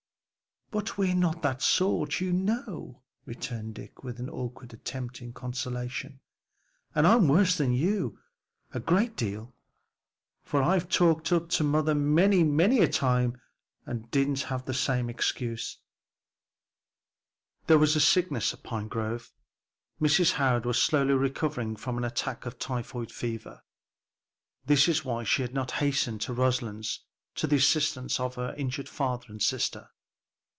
[0.73, 6.21] "But we're not that sort, you know," returned Dick with an awkward attempt at consolation,
[6.95, 8.17] "and I'm worse than you,
[8.71, 9.53] a great deal,
[10.43, 13.41] for I've talked up to mother many a time
[13.85, 15.77] and didn't have the same excuse."
[17.67, 19.33] There was sickness at Pinegrove.
[19.99, 20.31] Mrs.
[20.35, 23.61] Howard was slowly recovering from an attack of typhoid fever.
[24.67, 27.01] This was why she had not hastened to Roselands
[27.35, 29.89] to the assistance of her injured father and sister.